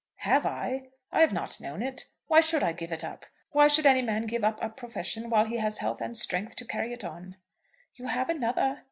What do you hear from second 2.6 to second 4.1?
I give it up? Why should any